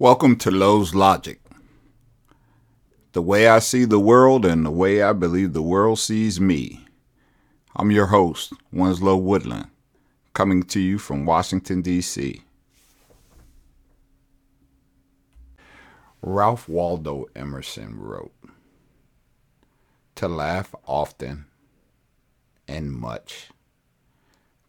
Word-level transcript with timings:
Welcome 0.00 0.36
to 0.36 0.50
Lowe's 0.50 0.94
Logic. 0.94 1.38
The 3.12 3.20
way 3.20 3.48
I 3.48 3.58
see 3.58 3.84
the 3.84 4.00
world 4.00 4.46
and 4.46 4.64
the 4.64 4.70
way 4.70 5.02
I 5.02 5.12
believe 5.12 5.52
the 5.52 5.60
world 5.60 5.98
sees 5.98 6.40
me. 6.40 6.86
I'm 7.76 7.90
your 7.90 8.06
host, 8.06 8.54
Winslow 8.72 9.18
Woodland, 9.18 9.68
coming 10.32 10.62
to 10.62 10.80
you 10.80 10.96
from 10.96 11.26
Washington, 11.26 11.82
D.C. 11.82 12.42
Ralph 16.22 16.66
Waldo 16.66 17.26
Emerson 17.36 18.00
wrote 18.00 18.32
To 20.14 20.28
laugh 20.28 20.74
often 20.86 21.44
and 22.66 22.90
much, 22.90 23.50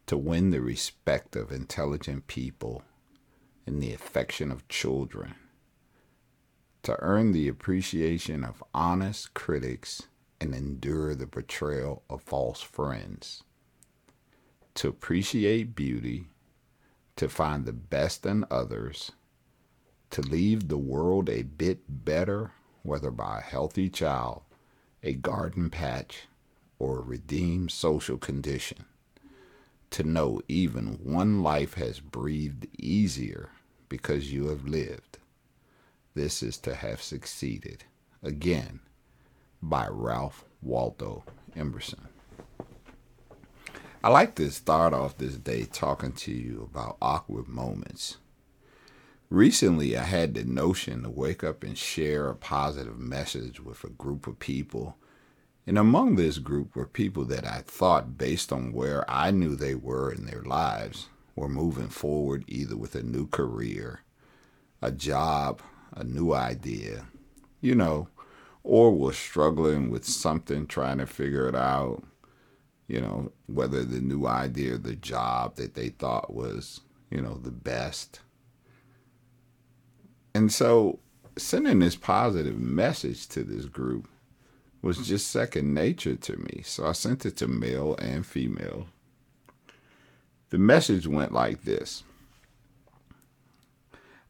to 0.04 0.18
win 0.18 0.50
the 0.50 0.60
respect 0.60 1.36
of 1.36 1.50
intelligent 1.50 2.26
people 2.26 2.82
and 3.66 3.82
the 3.82 3.92
affection 3.92 4.50
of 4.50 4.68
children, 4.68 5.34
to 6.82 6.96
earn 7.00 7.32
the 7.32 7.48
appreciation 7.48 8.44
of 8.44 8.62
honest 8.74 9.34
critics 9.34 10.02
and 10.40 10.54
endure 10.54 11.14
the 11.14 11.26
betrayal 11.26 12.02
of 12.10 12.22
false 12.22 12.60
friends, 12.60 13.42
to 14.74 14.88
appreciate 14.88 15.76
beauty, 15.76 16.26
to 17.16 17.28
find 17.28 17.64
the 17.64 17.72
best 17.72 18.26
in 18.26 18.44
others, 18.50 19.12
to 20.10 20.22
leave 20.22 20.68
the 20.68 20.78
world 20.78 21.28
a 21.28 21.42
bit 21.42 21.80
better, 21.88 22.52
whether 22.82 23.10
by 23.10 23.38
a 23.38 23.42
healthy 23.42 23.88
child, 23.88 24.42
a 25.02 25.12
garden 25.12 25.70
patch, 25.70 26.26
or 26.78 26.98
a 26.98 27.02
redeemed 27.02 27.70
social 27.70 28.18
condition 28.18 28.84
to 29.92 30.02
know 30.02 30.40
even 30.48 30.98
one 31.02 31.42
life 31.42 31.74
has 31.74 32.00
breathed 32.00 32.66
easier 32.78 33.50
because 33.88 34.32
you 34.32 34.48
have 34.48 34.66
lived. 34.66 35.18
This 36.14 36.42
is 36.42 36.58
to 36.58 36.74
have 36.74 37.02
succeeded. 37.02 37.84
Again, 38.22 38.80
by 39.62 39.86
Ralph 39.88 40.44
Waldo 40.60 41.24
Emerson. 41.56 42.08
I 44.04 44.08
like 44.08 44.34
to 44.36 44.50
start 44.50 44.92
off 44.92 45.16
this 45.16 45.36
day 45.36 45.64
talking 45.64 46.12
to 46.12 46.32
you 46.32 46.68
about 46.70 46.96
awkward 47.00 47.46
moments. 47.46 48.16
Recently, 49.30 49.96
I 49.96 50.02
had 50.02 50.34
the 50.34 50.44
notion 50.44 51.04
to 51.04 51.10
wake 51.10 51.44
up 51.44 51.62
and 51.62 51.78
share 51.78 52.28
a 52.28 52.34
positive 52.34 52.98
message 52.98 53.60
with 53.60 53.84
a 53.84 53.88
group 53.90 54.26
of 54.26 54.38
people 54.38 54.96
and 55.66 55.78
among 55.78 56.16
this 56.16 56.38
group 56.38 56.74
were 56.74 56.86
people 56.86 57.24
that 57.26 57.46
I 57.46 57.62
thought, 57.64 58.18
based 58.18 58.52
on 58.52 58.72
where 58.72 59.08
I 59.08 59.30
knew 59.30 59.54
they 59.54 59.74
were 59.74 60.12
in 60.12 60.26
their 60.26 60.42
lives, 60.42 61.08
were 61.36 61.48
moving 61.48 61.88
forward 61.88 62.44
either 62.48 62.76
with 62.76 62.94
a 62.94 63.02
new 63.02 63.26
career, 63.26 64.00
a 64.80 64.90
job, 64.90 65.62
a 65.94 66.04
new 66.04 66.32
idea, 66.32 67.06
you 67.60 67.74
know, 67.74 68.08
or 68.64 68.92
were 68.92 69.12
struggling 69.12 69.90
with 69.90 70.04
something, 70.04 70.66
trying 70.66 70.98
to 70.98 71.06
figure 71.06 71.48
it 71.48 71.54
out, 71.54 72.02
you 72.88 73.00
know, 73.00 73.32
whether 73.46 73.84
the 73.84 74.00
new 74.00 74.26
idea 74.26 74.76
the 74.76 74.96
job 74.96 75.56
that 75.56 75.74
they 75.74 75.88
thought 75.88 76.34
was, 76.34 76.80
you 77.10 77.20
know, 77.20 77.34
the 77.34 77.50
best. 77.50 78.20
And 80.34 80.52
so 80.52 80.98
sending 81.36 81.78
this 81.78 81.96
positive 81.96 82.58
message 82.58 83.28
to 83.28 83.42
this 83.44 83.66
group 83.66 84.08
was 84.82 85.06
just 85.06 85.28
second 85.28 85.72
nature 85.72 86.16
to 86.16 86.36
me. 86.36 86.62
So 86.64 86.86
I 86.86 86.92
sent 86.92 87.24
it 87.24 87.36
to 87.38 87.48
male 87.48 87.94
and 87.96 88.26
female. 88.26 88.88
The 90.50 90.58
message 90.58 91.06
went 91.06 91.32
like 91.32 91.62
this 91.62 92.02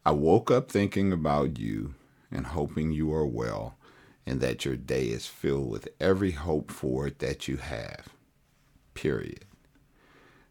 I 0.04 0.12
woke 0.12 0.50
up 0.50 0.70
thinking 0.70 1.12
about 1.12 1.58
you 1.58 1.94
and 2.30 2.46
hoping 2.46 2.92
you 2.92 3.12
are 3.12 3.26
well 3.26 3.76
and 4.26 4.40
that 4.40 4.64
your 4.64 4.76
day 4.76 5.06
is 5.06 5.26
filled 5.26 5.70
with 5.70 5.88
every 5.98 6.32
hope 6.32 6.70
for 6.70 7.06
it 7.06 7.19
that 7.19 7.48
you 7.48 7.56
have. 7.56 8.08
Period. 8.94 9.44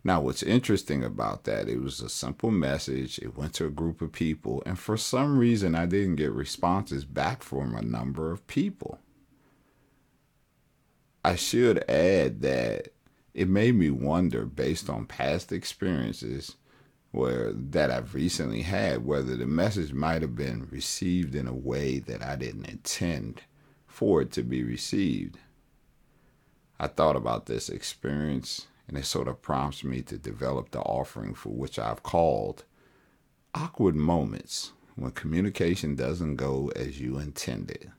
Now, 0.03 0.19
what's 0.19 0.41
interesting 0.41 1.03
about 1.03 1.44
that, 1.44 1.69
it 1.69 1.79
was 1.79 2.01
a 2.01 2.09
simple 2.09 2.50
message. 2.50 3.19
It 3.19 3.38
went 3.38 3.53
to 3.56 3.68
a 3.68 3.69
group 3.69 4.01
of 4.01 4.12
people, 4.12 4.63
and 4.66 4.79
for 4.79 4.97
some 4.97 5.38
reason, 5.38 5.75
I 5.75 5.85
didn't 5.85 6.16
get 6.16 6.31
responses 6.31 7.06
back 7.06 7.44
from 7.44 7.75
a 7.75 7.83
number 7.83 8.31
of 8.31 8.47
people. 8.47 9.00
I 11.24 11.36
should 11.36 11.90
add 11.90 12.42
that 12.42 12.90
it 13.34 13.48
made 13.48 13.76
me 13.76 13.90
wonder, 13.90 14.46
based 14.46 14.90
on 14.90 15.06
past 15.06 15.52
experiences 15.52 16.56
where 17.12 17.52
that 17.54 17.92
I've 17.92 18.16
recently 18.16 18.62
had, 18.62 19.06
whether 19.06 19.36
the 19.36 19.46
message 19.46 19.94
might 19.94 20.22
have 20.22 20.36
been 20.36 20.68
received 20.72 21.36
in 21.36 21.48
a 21.48 21.54
way 21.54 22.00
that 22.00 22.24
I 22.24 22.36
didn't 22.36 22.70
intend 22.70 23.42
for 23.86 24.22
it 24.22 24.31
to 24.31 24.44
be 24.44 24.64
received. 24.64 25.38
I 26.80 26.88
thought 26.88 27.16
about 27.16 27.46
this 27.46 27.70
experience 27.70 28.68
and 28.88 28.98
it 28.98 29.06
sort 29.06 29.28
of 29.28 29.42
prompts 29.42 29.84
me 29.84 30.02
to 30.04 30.18
develop 30.18 30.72
the 30.72 30.80
offering 30.80 31.34
for 31.34 31.50
which 31.50 31.78
I've 31.78 32.02
called 32.02 32.64
awkward 33.54 33.96
moments 33.96 34.72
when 34.96 35.12
communication 35.12 35.96
doesn't 35.96 36.38
go 36.38 36.72
as 36.76 37.00
you 37.00 37.18
intended. 37.18 37.92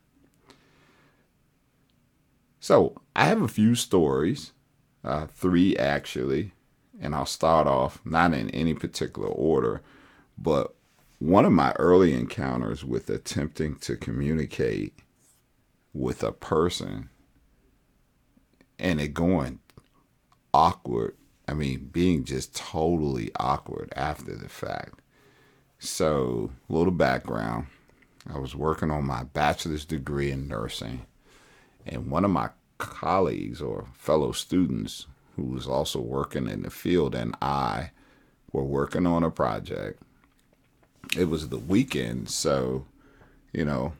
So 2.63 3.01
I 3.13 3.25
have 3.25 3.41
a 3.41 3.49
few 3.49 3.75
stories, 3.75 4.53
uh, 5.03 5.27
three 5.27 5.75
actually, 5.75 6.53
and 6.97 7.13
I'll 7.13 7.25
start 7.25 7.67
off 7.67 7.99
not 8.05 8.33
in 8.33 8.49
any 8.51 8.73
particular 8.73 9.27
order, 9.27 9.81
but 10.37 10.73
one 11.19 11.43
of 11.43 11.51
my 11.51 11.73
early 11.73 12.13
encounters 12.13 12.85
with 12.85 13.09
attempting 13.09 13.75
to 13.79 13.97
communicate 13.97 14.93
with 15.93 16.23
a 16.23 16.31
person 16.31 17.09
and 18.79 19.01
it 19.01 19.13
going 19.13 19.59
awkward. 20.53 21.17
I 21.49 21.55
mean, 21.55 21.89
being 21.91 22.23
just 22.23 22.55
totally 22.55 23.29
awkward 23.35 23.91
after 23.93 24.37
the 24.37 24.47
fact. 24.47 25.01
So, 25.79 26.51
a 26.69 26.73
little 26.73 26.93
background 26.93 27.67
I 28.33 28.39
was 28.39 28.55
working 28.55 28.89
on 28.89 29.03
my 29.03 29.23
bachelor's 29.23 29.83
degree 29.83 30.31
in 30.31 30.47
nursing 30.47 31.07
and 31.85 32.09
one 32.09 32.25
of 32.25 32.31
my 32.31 32.49
colleagues 32.77 33.61
or 33.61 33.87
fellow 33.93 34.31
students 34.31 35.07
who 35.35 35.43
was 35.43 35.67
also 35.67 35.99
working 35.99 36.47
in 36.47 36.63
the 36.63 36.69
field 36.69 37.15
and 37.15 37.35
I 37.41 37.91
were 38.51 38.63
working 38.63 39.07
on 39.07 39.23
a 39.23 39.31
project. 39.31 40.01
It 41.17 41.25
was 41.25 41.49
the 41.49 41.57
weekend, 41.57 42.29
so, 42.29 42.85
you 43.51 43.65
know, 43.65 43.93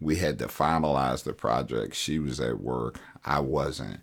we 0.00 0.16
had 0.16 0.38
to 0.38 0.46
finalize 0.46 1.24
the 1.24 1.32
project. 1.32 1.94
She 1.94 2.18
was 2.18 2.40
at 2.40 2.60
work, 2.60 3.00
I 3.24 3.40
wasn't. 3.40 4.00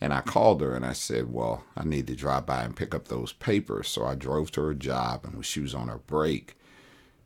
And 0.00 0.14
I 0.14 0.22
called 0.22 0.62
her 0.62 0.74
and 0.74 0.84
I 0.84 0.94
said, 0.94 1.32
Well, 1.32 1.64
I 1.76 1.84
need 1.84 2.06
to 2.06 2.16
drive 2.16 2.46
by 2.46 2.62
and 2.62 2.76
pick 2.76 2.94
up 2.94 3.08
those 3.08 3.32
papers. 3.34 3.88
So 3.88 4.06
I 4.06 4.14
drove 4.14 4.50
to 4.52 4.62
her 4.62 4.74
job, 4.74 5.24
and 5.24 5.34
when 5.34 5.42
she 5.42 5.60
was 5.60 5.74
on 5.74 5.88
her 5.88 5.98
break, 5.98 6.56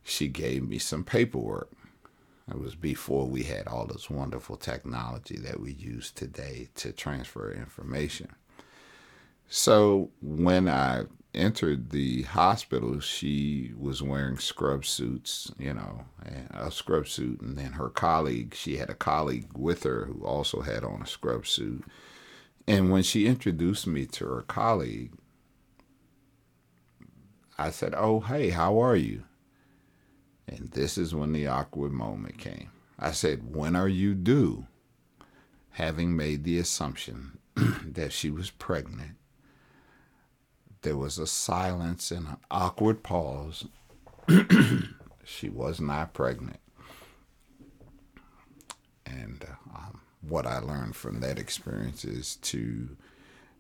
she 0.03 0.29
gave 0.29 0.67
me 0.69 0.79
some 0.79 1.05
paperwork. 1.05 1.71
It 2.49 2.59
was 2.59 2.75
before 2.75 3.27
we 3.27 3.45
had 3.45 3.67
all 3.67 3.87
this 3.87 4.11
wonderful 4.11 4.57
technology 4.57 5.39
that 5.39 5.61
we 5.61 5.73
use 5.73 6.11
today 6.11 6.69
to 6.77 6.93
transfer 6.93 7.51
information. 7.51 8.31
So 9.49 10.11
when 10.21 10.69
I 10.69 11.05
entered 11.35 11.91
the 11.91 12.23
hospital, 12.23 13.01
she 13.01 13.73
was 13.79 14.03
wearing 14.03 14.39
scrub 14.39 14.85
suits, 14.85 15.51
you 15.59 15.75
know, 15.75 16.05
a 16.51 16.71
scrub 16.71 17.09
suit. 17.09 17.41
And 17.41 17.57
then 17.57 17.73
her 17.73 17.89
colleague, 17.89 18.55
she 18.55 18.77
had 18.77 18.91
a 18.91 18.95
colleague 18.95 19.49
with 19.57 19.83
her 19.85 20.07
who 20.07 20.25
also 20.25 20.61
had 20.61 20.85
on 20.85 21.03
a 21.03 21.07
scrub 21.07 21.47
suit. 21.47 21.85
And 22.67 22.91
when 22.91 23.03
she 23.03 23.27
introduced 23.27 23.87
me 23.87 24.07
to 24.07 24.27
her 24.27 24.43
colleague, 24.43 25.13
I 27.57 27.71
said, 27.71 27.95
Oh, 27.97 28.21
hey, 28.21 28.51
how 28.51 28.79
are 28.83 28.97
you? 28.97 29.25
And 30.47 30.71
this 30.73 30.99
is 30.99 31.15
when 31.15 31.33
the 31.33 31.47
awkward 31.47 31.93
moment 31.93 32.39
came. 32.39 32.71
I 32.99 33.13
said, 33.13 33.55
When 33.55 33.75
are 33.77 33.89
you 33.89 34.15
due? 34.15 34.67
Having 35.71 36.17
made 36.17 36.45
the 36.45 36.59
assumption 36.59 37.39
that 37.57 38.13
she 38.13 38.31
was 38.31 38.51
pregnant, 38.51 39.17
there 40.83 40.97
was 40.97 41.19
a 41.19 41.27
silence 41.27 42.11
and 42.11 42.27
an 42.29 42.37
awkward 42.51 43.03
pause. 43.03 43.67
she 45.25 45.49
was 45.49 45.81
not 45.81 46.13
pregnant. 46.13 46.61
And 49.07 49.45
uh, 49.49 49.77
um, 49.77 50.01
what 50.21 50.47
I 50.47 50.59
learned 50.59 50.95
from 50.95 51.21
that 51.21 51.39
experience 51.39 52.05
is 52.05 52.37
to 52.37 52.97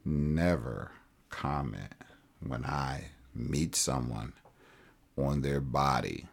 never 0.04 0.92
comment 1.30 1.92
when 2.40 2.64
I 2.64 3.06
meet 3.34 3.74
someone 3.74 4.32
on 5.16 5.42
their 5.42 5.60
body 5.60 6.26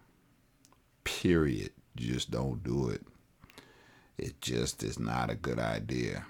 period. 1.04 1.72
Just 1.96 2.32
don't 2.32 2.64
do 2.64 2.90
it. 2.90 3.06
It 4.18 4.42
just 4.42 4.84
is 4.84 5.00
not 5.00 5.30
a 5.30 5.36
good 5.36 5.60
idea. 5.60 6.26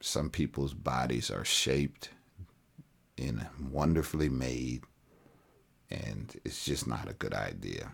Some 0.00 0.30
people's 0.30 0.74
bodies 0.74 1.30
are 1.30 1.44
shaped 1.44 2.10
and 3.16 3.46
wonderfully 3.70 4.28
made, 4.28 4.82
and 5.90 6.38
it's 6.44 6.64
just 6.64 6.86
not 6.86 7.08
a 7.08 7.14
good 7.14 7.32
idea. 7.34 7.92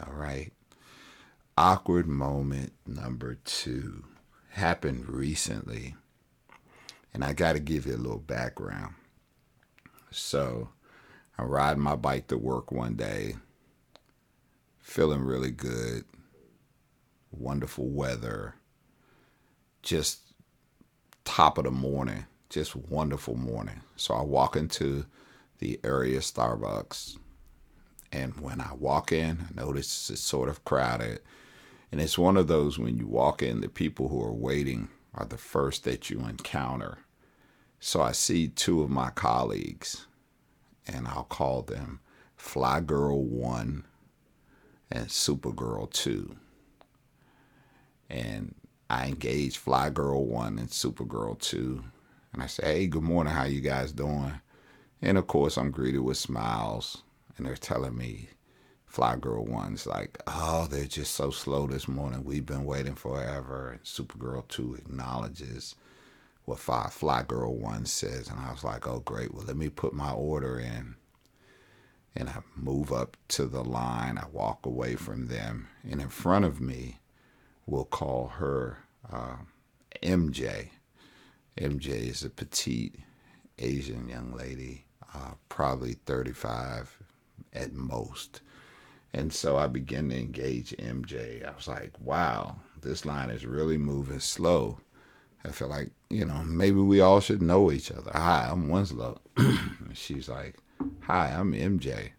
All 0.00 0.12
right. 0.12 0.52
Awkward 1.56 2.06
moment 2.06 2.72
number 2.86 3.36
two 3.44 4.04
happened 4.50 5.08
recently. 5.08 5.94
And 7.14 7.24
I 7.24 7.32
got 7.32 7.54
to 7.54 7.60
give 7.60 7.86
you 7.86 7.94
a 7.94 7.96
little 7.96 8.18
background. 8.18 8.94
So 10.10 10.68
I 11.38 11.42
ride 11.42 11.78
my 11.78 11.96
bike 11.96 12.28
to 12.28 12.38
work 12.38 12.70
one 12.70 12.94
day, 12.94 13.36
feeling 14.88 15.20
really 15.20 15.50
good, 15.50 16.02
wonderful 17.30 17.86
weather, 17.86 18.54
just 19.82 20.32
top 21.24 21.58
of 21.58 21.64
the 21.64 21.70
morning, 21.70 22.24
just 22.48 22.74
wonderful 22.74 23.36
morning. 23.36 23.82
So 23.96 24.14
I 24.14 24.22
walk 24.22 24.56
into 24.56 25.04
the 25.58 25.78
area 25.84 26.20
Starbucks, 26.20 27.18
and 28.12 28.40
when 28.40 28.62
I 28.62 28.72
walk 28.72 29.12
in, 29.12 29.48
I 29.50 29.60
notice 29.60 30.08
it's 30.08 30.22
sort 30.22 30.48
of 30.48 30.64
crowded. 30.64 31.20
And 31.92 32.00
it's 32.00 32.16
one 32.16 32.38
of 32.38 32.48
those 32.48 32.78
when 32.78 32.96
you 32.96 33.06
walk 33.06 33.42
in, 33.42 33.60
the 33.60 33.68
people 33.68 34.08
who 34.08 34.22
are 34.24 34.32
waiting 34.32 34.88
are 35.12 35.26
the 35.26 35.36
first 35.36 35.84
that 35.84 36.08
you 36.08 36.20
encounter. 36.20 36.98
So 37.78 38.00
I 38.00 38.12
see 38.12 38.48
two 38.48 38.80
of 38.82 38.88
my 38.88 39.10
colleagues, 39.10 40.06
and 40.86 41.06
I'll 41.06 41.24
call 41.24 41.60
them 41.60 42.00
Fly 42.36 42.80
Girl 42.80 43.22
1 43.22 43.84
and 44.90 45.06
Supergirl 45.06 45.90
2. 45.90 46.36
And 48.10 48.54
I 48.90 49.06
engage 49.06 49.58
Fly 49.58 49.90
Girl 49.90 50.24
1 50.24 50.58
and 50.58 50.68
Supergirl 50.68 51.38
2. 51.38 51.84
And 52.32 52.42
I 52.42 52.46
say, 52.46 52.62
hey, 52.64 52.86
good 52.86 53.02
morning, 53.02 53.32
how 53.32 53.44
you 53.44 53.60
guys 53.60 53.92
doing? 53.92 54.40
And 55.02 55.18
of 55.18 55.26
course, 55.26 55.56
I'm 55.56 55.70
greeted 55.70 56.00
with 56.00 56.16
smiles, 56.16 57.02
and 57.36 57.46
they're 57.46 57.56
telling 57.56 57.96
me, 57.96 58.28
Fly 58.86 59.16
Girl 59.16 59.44
One's 59.44 59.86
like, 59.86 60.18
oh, 60.26 60.66
they're 60.70 60.86
just 60.86 61.14
so 61.14 61.30
slow 61.30 61.66
this 61.66 61.86
morning. 61.86 62.24
We've 62.24 62.46
been 62.46 62.64
waiting 62.64 62.94
forever. 62.94 63.72
And 63.72 63.82
Supergirl 63.82 64.48
2 64.48 64.76
acknowledges 64.76 65.74
what 66.46 66.58
Fly, 66.58 66.88
Fly 66.90 67.22
Girl 67.22 67.54
1 67.54 67.84
says. 67.84 68.28
And 68.28 68.40
I 68.40 68.50
was 68.50 68.64
like, 68.64 68.88
oh, 68.88 69.00
great. 69.00 69.34
Well, 69.34 69.44
let 69.46 69.56
me 69.56 69.68
put 69.68 69.92
my 69.92 70.10
order 70.10 70.58
in. 70.58 70.96
And 72.18 72.28
I 72.28 72.40
move 72.56 72.92
up 72.92 73.16
to 73.28 73.46
the 73.46 73.62
line. 73.62 74.18
I 74.18 74.26
walk 74.32 74.66
away 74.66 74.96
from 74.96 75.28
them. 75.28 75.68
And 75.88 76.00
in 76.00 76.08
front 76.08 76.44
of 76.44 76.60
me, 76.60 76.98
we'll 77.64 77.84
call 77.84 78.32
her 78.38 78.78
uh, 79.10 79.36
MJ. 80.02 80.70
MJ 81.56 81.86
is 81.86 82.24
a 82.24 82.30
petite 82.30 82.96
Asian 83.58 84.08
young 84.08 84.32
lady 84.32 84.84
uh, 85.14 85.34
probably 85.48 85.94
35 86.06 86.98
at 87.52 87.72
most. 87.72 88.40
And 89.12 89.32
so 89.32 89.56
I 89.56 89.66
began 89.66 90.10
to 90.10 90.18
engage 90.18 90.76
MJ. 90.76 91.46
I 91.46 91.54
was 91.54 91.68
like, 91.68 91.92
wow, 92.00 92.56
this 92.80 93.04
line 93.04 93.30
is 93.30 93.46
really 93.46 93.78
moving 93.78 94.20
slow. 94.20 94.80
I 95.44 95.50
feel 95.50 95.68
like, 95.68 95.90
you 96.10 96.24
know, 96.24 96.42
maybe 96.44 96.80
we 96.80 97.00
all 97.00 97.20
should 97.20 97.40
know 97.40 97.72
each 97.72 97.90
other. 97.90 98.10
Hi, 98.12 98.48
I'm 98.50 98.68
Winslow. 98.68 99.20
She's 99.94 100.28
like, 100.28 100.56
hi, 101.08 101.34
I'm 101.34 101.54
MJ. 101.54 102.10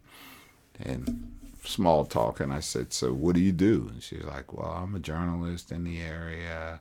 And 0.80 1.30
small 1.64 2.04
talk. 2.04 2.40
And 2.40 2.52
I 2.52 2.58
said, 2.58 2.92
so 2.92 3.12
what 3.12 3.36
do 3.36 3.40
you 3.40 3.52
do? 3.52 3.88
And 3.92 4.02
she's 4.02 4.24
like, 4.24 4.52
well, 4.52 4.72
I'm 4.72 4.96
a 4.96 4.98
journalist 4.98 5.70
in 5.70 5.84
the 5.84 6.00
area. 6.00 6.80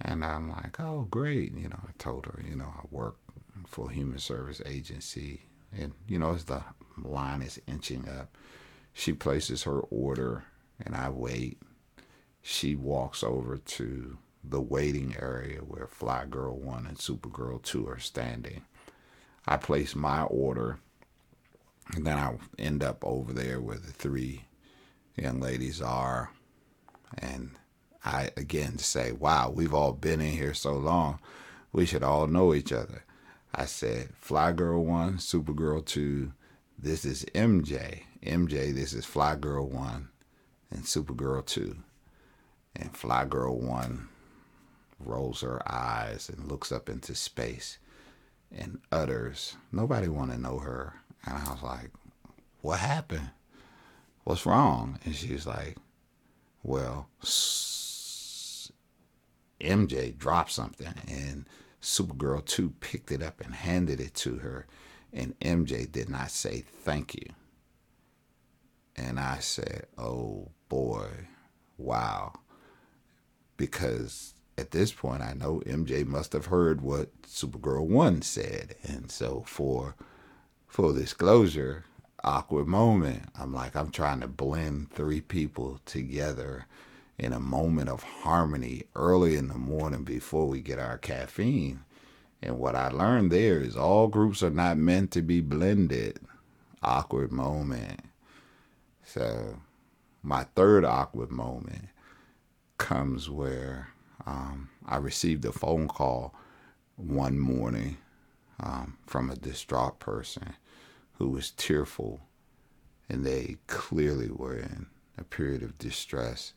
And 0.00 0.24
I'm 0.24 0.48
like, 0.48 0.78
oh, 0.78 1.08
great. 1.10 1.52
You 1.56 1.70
know, 1.70 1.80
I 1.82 1.90
told 1.98 2.26
her, 2.26 2.40
you 2.48 2.54
know, 2.54 2.72
I 2.72 2.86
work 2.92 3.16
for 3.66 3.90
Human 3.90 4.20
Service 4.20 4.62
Agency. 4.64 5.42
And, 5.76 5.92
you 6.06 6.20
know, 6.20 6.34
as 6.34 6.44
the 6.44 6.62
line 7.02 7.42
is 7.42 7.60
inching 7.66 8.08
up, 8.08 8.36
she 8.92 9.12
places 9.12 9.64
her 9.64 9.80
order 9.80 10.44
and 10.84 10.94
I 10.94 11.08
wait. 11.08 11.60
She 12.42 12.76
walks 12.76 13.24
over 13.24 13.56
to 13.56 14.18
the 14.44 14.60
waiting 14.60 15.16
area 15.18 15.58
where 15.58 15.88
Fly 15.88 16.26
Girl 16.26 16.56
1 16.56 16.86
and 16.86 16.96
Supergirl 16.96 17.60
2 17.60 17.88
are 17.88 17.98
standing. 17.98 18.62
I 19.48 19.56
place 19.56 19.96
my 19.96 20.22
order 20.22 20.78
and 21.92 22.06
then 22.06 22.18
I 22.18 22.36
end 22.58 22.82
up 22.82 23.04
over 23.04 23.32
there 23.32 23.60
where 23.60 23.78
the 23.78 23.92
three 23.92 24.46
young 25.16 25.40
ladies 25.40 25.82
are. 25.82 26.30
And 27.18 27.52
I 28.04 28.30
again 28.36 28.78
say, 28.78 29.12
wow, 29.12 29.50
we've 29.54 29.74
all 29.74 29.92
been 29.92 30.20
in 30.20 30.32
here 30.32 30.54
so 30.54 30.74
long. 30.74 31.18
We 31.72 31.86
should 31.86 32.02
all 32.02 32.26
know 32.26 32.54
each 32.54 32.72
other. 32.72 33.04
I 33.54 33.66
said, 33.66 34.10
Fly 34.18 34.52
Girl 34.52 34.84
1, 34.84 35.18
Supergirl 35.18 35.84
2, 35.84 36.32
this 36.78 37.04
is 37.04 37.24
MJ. 37.34 38.02
MJ, 38.24 38.74
this 38.74 38.92
is 38.92 39.04
Fly 39.04 39.36
Girl 39.36 39.68
1 39.68 40.08
and 40.70 40.82
Supergirl 40.82 41.44
2. 41.46 41.76
And 42.76 42.96
Fly 42.96 43.24
Girl 43.26 43.56
1 43.58 44.08
rolls 44.98 45.42
her 45.42 45.60
eyes 45.70 46.28
and 46.28 46.50
looks 46.50 46.72
up 46.72 46.88
into 46.88 47.14
space 47.14 47.78
and 48.56 48.80
utters, 48.92 49.56
Nobody 49.72 50.08
want 50.08 50.30
to 50.30 50.38
know 50.38 50.58
her. 50.58 50.94
And 51.26 51.36
I 51.38 51.52
was 51.52 51.62
like, 51.62 51.90
What 52.60 52.80
happened? 52.80 53.30
What's 54.24 54.46
wrong? 54.46 54.98
And 55.04 55.14
she's 55.14 55.46
like, 55.46 55.76
Well, 56.62 57.08
MJ 59.60 60.16
dropped 60.16 60.50
something 60.50 60.94
and 61.08 61.46
Supergirl 61.84 62.42
2 62.42 62.70
picked 62.80 63.12
it 63.12 63.22
up 63.22 63.42
and 63.42 63.54
handed 63.54 64.00
it 64.00 64.14
to 64.14 64.38
her, 64.38 64.66
and 65.12 65.38
MJ 65.40 65.90
did 65.90 66.08
not 66.08 66.30
say 66.30 66.60
thank 66.60 67.14
you. 67.14 67.26
And 68.96 69.20
I 69.20 69.40
said, 69.40 69.86
oh 69.98 70.48
boy, 70.70 71.08
wow. 71.76 72.32
Because 73.58 74.34
at 74.56 74.70
this 74.70 74.92
point, 74.92 75.20
I 75.20 75.34
know 75.34 75.62
MJ 75.66 76.06
must 76.06 76.32
have 76.32 76.46
heard 76.46 76.80
what 76.80 77.10
Supergirl 77.22 77.86
1 77.86 78.22
said. 78.22 78.76
And 78.82 79.10
so, 79.10 79.44
for 79.46 79.94
full 80.74 80.92
disclosure, 80.92 81.84
awkward 82.24 82.66
moment, 82.66 83.22
I'm 83.38 83.54
like, 83.54 83.76
I'm 83.76 83.92
trying 83.92 84.18
to 84.22 84.26
blend 84.26 84.90
three 84.90 85.20
people 85.20 85.78
together 85.86 86.66
in 87.16 87.32
a 87.32 87.38
moment 87.38 87.88
of 87.88 88.02
harmony 88.02 88.82
early 88.96 89.36
in 89.36 89.46
the 89.46 89.54
morning 89.54 90.02
before 90.02 90.48
we 90.48 90.60
get 90.60 90.80
our 90.80 90.98
caffeine. 90.98 91.84
And 92.42 92.58
what 92.58 92.74
I 92.74 92.88
learned 92.88 93.30
there 93.30 93.60
is 93.60 93.76
all 93.76 94.08
groups 94.08 94.42
are 94.42 94.50
not 94.50 94.76
meant 94.76 95.12
to 95.12 95.22
be 95.22 95.40
blended. 95.40 96.18
Awkward 96.82 97.30
moment. 97.30 98.00
So, 99.04 99.60
my 100.24 100.42
third 100.56 100.84
awkward 100.84 101.30
moment 101.30 101.86
comes 102.78 103.30
where 103.30 103.90
um, 104.26 104.70
I 104.84 104.96
received 104.96 105.44
a 105.44 105.52
phone 105.52 105.86
call 105.86 106.34
one 106.96 107.38
morning 107.38 107.98
um, 108.60 108.98
from 109.06 109.30
a 109.30 109.36
distraught 109.36 109.98
person 109.98 110.54
who 111.14 111.28
was 111.28 111.50
tearful, 111.50 112.20
and 113.08 113.24
they 113.24 113.56
clearly 113.66 114.30
were 114.30 114.56
in 114.56 114.86
a 115.16 115.24
period 115.24 115.62
of 115.62 115.78
distress 115.78 116.54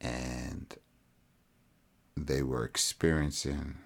and 0.00 0.76
they 2.16 2.42
were 2.42 2.64
experiencing 2.64 3.76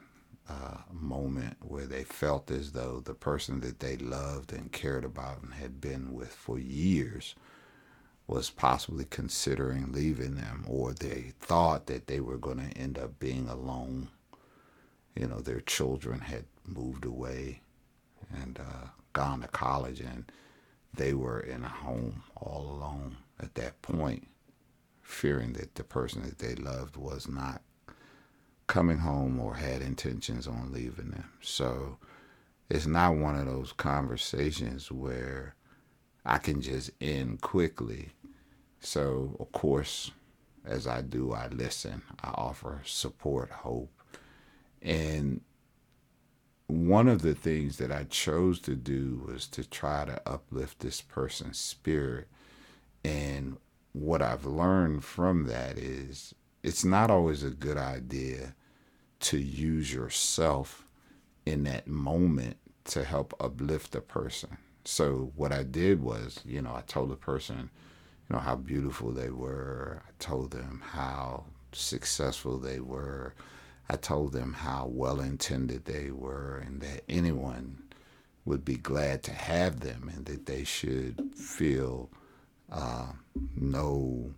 a 0.48 0.78
moment 0.92 1.56
where 1.60 1.86
they 1.86 2.02
felt 2.02 2.50
as 2.50 2.72
though 2.72 3.00
the 3.00 3.14
person 3.14 3.60
that 3.60 3.78
they 3.78 3.96
loved 3.96 4.52
and 4.52 4.72
cared 4.72 5.04
about 5.04 5.42
and 5.42 5.54
had 5.54 5.80
been 5.80 6.12
with 6.12 6.32
for 6.32 6.58
years 6.58 7.36
was 8.26 8.50
possibly 8.50 9.04
considering 9.08 9.92
leaving 9.92 10.34
them, 10.36 10.64
or 10.68 10.92
they 10.92 11.32
thought 11.38 11.86
that 11.86 12.06
they 12.06 12.20
were 12.20 12.38
going 12.38 12.58
to 12.58 12.78
end 12.78 12.98
up 12.98 13.18
being 13.18 13.48
alone. 13.48 14.08
You 15.14 15.26
know, 15.26 15.40
their 15.40 15.60
children 15.60 16.20
had 16.20 16.44
moved 16.70 17.04
away 17.04 17.60
and 18.42 18.58
uh, 18.58 18.88
gone 19.12 19.40
to 19.40 19.48
college, 19.48 20.00
and 20.00 20.30
they 20.94 21.14
were 21.14 21.40
in 21.40 21.64
a 21.64 21.68
home 21.68 22.22
all 22.36 22.62
alone 22.62 23.16
at 23.40 23.54
that 23.54 23.80
point 23.82 24.26
fearing 25.02 25.52
that 25.54 25.74
the 25.74 25.84
person 25.84 26.22
that 26.22 26.38
they 26.38 26.54
loved 26.54 26.96
was 26.96 27.28
not 27.28 27.62
coming 28.66 28.98
home 28.98 29.40
or 29.40 29.54
had 29.54 29.82
intentions 29.82 30.46
on 30.46 30.72
leaving 30.72 31.10
them. 31.10 31.28
So 31.40 31.98
it's 32.68 32.86
not 32.86 33.16
one 33.16 33.36
of 33.36 33.46
those 33.46 33.72
conversations 33.72 34.92
where 34.92 35.56
I 36.24 36.38
can 36.38 36.60
just 36.60 36.90
end 37.00 37.40
quickly. 37.40 38.10
So, 38.78 39.36
of 39.40 39.50
course, 39.50 40.12
as 40.64 40.86
I 40.86 41.02
do, 41.02 41.32
I 41.32 41.48
listen, 41.48 42.02
I 42.22 42.28
offer 42.28 42.80
support, 42.84 43.50
hope. 43.50 43.90
And 44.80 45.40
one 46.70 47.08
of 47.08 47.22
the 47.22 47.34
things 47.34 47.78
that 47.78 47.92
I 47.92 48.04
chose 48.04 48.60
to 48.60 48.74
do 48.74 49.22
was 49.26 49.46
to 49.48 49.68
try 49.68 50.04
to 50.04 50.20
uplift 50.26 50.80
this 50.80 51.00
person's 51.00 51.58
spirit. 51.58 52.28
And 53.04 53.56
what 53.92 54.22
I've 54.22 54.44
learned 54.44 55.04
from 55.04 55.46
that 55.46 55.78
is 55.78 56.34
it's 56.62 56.84
not 56.84 57.10
always 57.10 57.42
a 57.42 57.50
good 57.50 57.76
idea 57.76 58.54
to 59.20 59.38
use 59.38 59.92
yourself 59.92 60.84
in 61.46 61.64
that 61.64 61.86
moment 61.86 62.56
to 62.84 63.04
help 63.04 63.34
uplift 63.40 63.94
a 63.94 64.00
person. 64.00 64.56
So 64.84 65.32
what 65.36 65.52
I 65.52 65.62
did 65.62 66.02
was, 66.02 66.40
you 66.44 66.62
know, 66.62 66.74
I 66.74 66.82
told 66.82 67.10
the 67.10 67.16
person, 67.16 67.70
you 68.28 68.36
know, 68.36 68.40
how 68.40 68.56
beautiful 68.56 69.12
they 69.12 69.30
were. 69.30 70.02
I 70.06 70.10
told 70.18 70.50
them 70.52 70.82
how 70.92 71.44
successful 71.72 72.58
they 72.58 72.80
were. 72.80 73.34
I 73.90 73.96
told 73.96 74.32
them 74.32 74.52
how 74.52 74.86
well 74.86 75.18
intended 75.18 75.84
they 75.84 76.12
were 76.12 76.62
and 76.64 76.80
that 76.80 77.02
anyone 77.08 77.82
would 78.44 78.64
be 78.64 78.76
glad 78.76 79.24
to 79.24 79.32
have 79.32 79.80
them 79.80 80.08
and 80.14 80.26
that 80.26 80.46
they 80.46 80.62
should 80.62 81.34
feel 81.34 82.08
uh, 82.70 83.08
no 83.56 84.32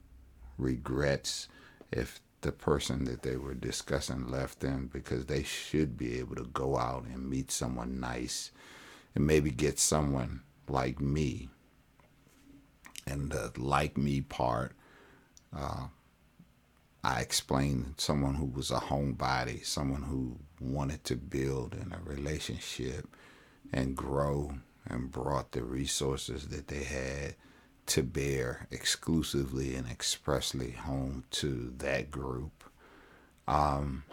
regrets 0.57 1.49
if 1.91 2.23
the 2.41 2.51
person 2.51 3.05
that 3.05 3.21
they 3.21 3.37
were 3.37 3.53
discussing 3.53 4.31
left 4.31 4.61
them 4.61 4.89
because 4.91 5.27
they 5.27 5.43
should 5.43 5.99
be 5.99 6.19
able 6.19 6.37
to 6.37 6.49
go 6.55 6.79
out 6.79 7.05
and 7.05 7.29
meet 7.29 7.51
someone 7.51 8.01
nice 8.01 8.53
and 9.15 9.27
maybe 9.27 9.51
get 9.51 9.79
someone 9.79 10.41
like 10.67 10.99
me. 10.99 11.51
And 13.07 13.31
the 13.31 13.53
like 13.59 13.99
me 13.99 14.23
part, 14.23 14.73
uh, 15.55 15.89
I 17.05 17.21
explained 17.21 17.95
someone 17.97 18.37
who 18.37 18.47
was 18.47 18.71
a 18.71 18.79
homebody, 18.79 19.67
someone 19.67 20.03
who 20.03 20.39
wanted 20.61 21.03
to 21.05 21.17
build 21.17 21.75
in 21.75 21.93
a 21.93 21.99
relationship 22.09 23.09
and 23.73 23.97
grow 23.97 24.55
and 24.87 25.11
brought 25.11 25.53
the 25.53 25.65
resources 25.65 26.49
that 26.49 26.69
they 26.69 26.85
had 26.85 27.35
to 27.87 28.05
bear 28.05 28.69
exclusively 28.71 29.75
and 29.75 29.89
expressly 29.89 30.71
home 30.71 31.25
to 31.33 31.73
that 31.79 32.11
group. 32.11 32.65
Um, 33.49 34.05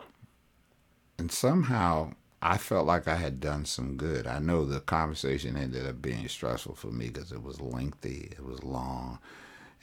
and 1.19 1.31
somehow 1.31 2.13
I 2.41 2.57
felt 2.57 2.87
like 2.87 3.07
I 3.07 3.17
had 3.17 3.39
done 3.39 3.65
some 3.65 3.97
good. 3.97 4.25
I 4.25 4.39
know 4.39 4.65
the 4.65 4.79
conversation 4.79 5.55
ended 5.55 5.85
up 5.85 6.01
being 6.01 6.27
stressful 6.27 6.75
for 6.75 6.87
me 6.87 7.09
because 7.09 7.31
it 7.31 7.43
was 7.43 7.61
lengthy, 7.61 8.29
it 8.31 8.43
was 8.43 8.63
long, 8.63 9.19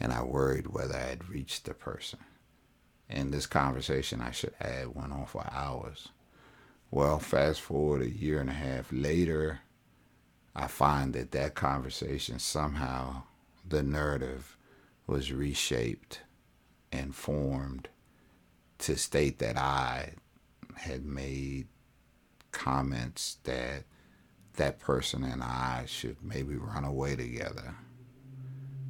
and 0.00 0.12
I 0.12 0.22
worried 0.22 0.68
whether 0.68 0.96
I 0.96 1.02
had 1.02 1.28
reached 1.28 1.66
the 1.66 1.75
person. 1.75 2.18
And 3.08 3.32
this 3.32 3.46
conversation 3.46 4.20
I 4.20 4.32
should 4.32 4.54
add 4.60 4.94
went 4.94 5.12
on 5.12 5.26
for 5.26 5.46
hours. 5.52 6.08
Well, 6.90 7.18
fast 7.18 7.60
forward 7.60 8.02
a 8.02 8.10
year 8.10 8.40
and 8.40 8.50
a 8.50 8.54
half 8.54 8.88
later, 8.92 9.60
I 10.54 10.66
find 10.66 11.12
that 11.14 11.32
that 11.32 11.54
conversation 11.54 12.38
somehow 12.38 13.22
the 13.68 13.82
narrative 13.82 14.56
was 15.06 15.32
reshaped 15.32 16.20
and 16.90 17.14
formed 17.14 17.88
to 18.78 18.96
state 18.96 19.38
that 19.38 19.56
I 19.56 20.14
had 20.76 21.04
made 21.04 21.66
comments 22.52 23.38
that 23.44 23.84
that 24.54 24.78
person 24.78 25.22
and 25.22 25.42
I 25.42 25.84
should 25.86 26.16
maybe 26.22 26.56
run 26.56 26.84
away 26.84 27.16
together. 27.16 27.75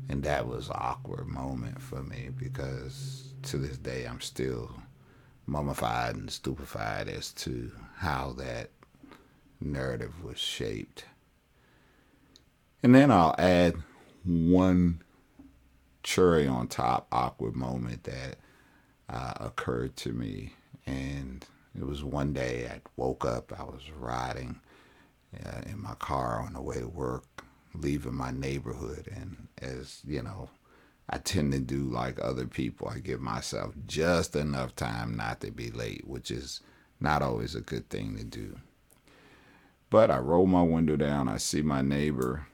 And 0.08 0.22
that 0.22 0.46
was 0.46 0.68
an 0.68 0.76
awkward 0.76 1.26
moment 1.26 1.82
for 1.82 2.02
me 2.02 2.30
because 2.36 3.34
to 3.46 3.58
this 3.58 3.78
day 3.78 4.04
I'm 4.04 4.20
still 4.20 4.70
mummified 5.46 6.16
and 6.16 6.30
stupefied 6.30 7.08
as 7.08 7.32
to 7.32 7.70
how 7.96 8.34
that 8.38 8.70
narrative 9.60 10.24
was 10.24 10.38
shaped. 10.38 11.04
And 12.82 12.94
then 12.94 13.10
I'll 13.10 13.36
add 13.38 13.76
one 14.24 15.02
cherry 16.02 16.46
on 16.46 16.66
top 16.66 17.06
awkward 17.12 17.54
moment 17.54 18.04
that 18.04 18.36
uh, 19.08 19.34
occurred 19.40 19.96
to 19.96 20.12
me. 20.12 20.52
And 20.84 21.44
it 21.78 21.86
was 21.86 22.02
one 22.02 22.32
day 22.32 22.68
I 22.68 22.80
woke 22.96 23.24
up, 23.24 23.52
I 23.58 23.62
was 23.62 23.82
riding 23.96 24.60
uh, 25.44 25.62
in 25.66 25.80
my 25.80 25.94
car 25.94 26.40
on 26.40 26.52
the 26.52 26.60
way 26.60 26.80
to 26.80 26.88
work, 26.88 27.44
leaving 27.74 28.14
my 28.14 28.32
neighborhood. 28.32 29.08
And 29.14 29.48
as 29.62 30.00
you 30.04 30.22
know, 30.22 30.48
I 31.08 31.18
tend 31.18 31.52
to 31.52 31.60
do 31.60 31.84
like 31.84 32.18
other 32.20 32.46
people, 32.46 32.88
I 32.88 32.98
give 32.98 33.20
myself 33.20 33.74
just 33.86 34.34
enough 34.34 34.74
time 34.74 35.16
not 35.16 35.40
to 35.40 35.50
be 35.50 35.70
late, 35.70 36.06
which 36.06 36.30
is 36.30 36.60
not 36.98 37.22
always 37.22 37.54
a 37.54 37.60
good 37.60 37.88
thing 37.88 38.16
to 38.16 38.24
do. 38.24 38.58
But 39.88 40.10
I 40.10 40.18
roll 40.18 40.46
my 40.46 40.62
window 40.62 40.96
down, 40.96 41.28
I 41.28 41.36
see 41.36 41.62
my 41.62 41.80
neighbor 41.82 42.46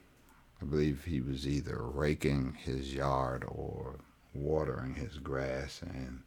I 0.63 0.65
believe 0.65 1.05
he 1.05 1.21
was 1.21 1.47
either 1.47 1.83
raking 1.83 2.57
his 2.63 2.95
yard 2.95 3.45
or 3.49 3.97
watering 4.33 4.95
his 4.95 5.19
grass 5.19 5.83
and 5.83 6.23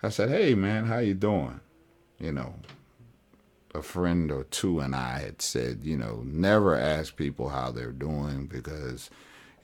I 0.00 0.10
said, 0.10 0.28
"Hey 0.28 0.54
man, 0.54 0.84
how 0.84 0.98
you 0.98 1.14
doing?" 1.14 1.60
You 2.20 2.30
know, 2.30 2.54
a 3.74 3.82
friend 3.82 4.30
or 4.30 4.44
two 4.44 4.78
and 4.78 4.94
I 4.94 5.18
had 5.18 5.42
said, 5.42 5.80
you 5.82 5.96
know, 5.96 6.22
never 6.24 6.76
ask 6.76 7.16
people 7.16 7.48
how 7.48 7.72
they're 7.72 7.90
doing 7.90 8.46
because 8.46 9.10